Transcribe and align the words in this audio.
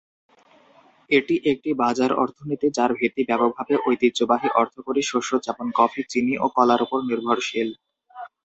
এটি 1.09 1.35
একটি 1.51 1.69
বাজার 1.81 2.11
অর্থনীতি 2.23 2.67
যার 2.77 2.91
ভিত্তি 2.99 3.23
ব্যাপকভাবে 3.29 3.73
ঐতিহ্যবাহী 3.87 4.49
অর্থকরী 4.61 5.01
শস্য 5.03 5.31
যেমন 5.45 5.67
কফি, 5.79 6.01
চিনি 6.11 6.33
ও 6.37 6.55
কলার 6.55 6.81
উপর 6.85 6.99
নির্ভরশীল। 7.09 7.69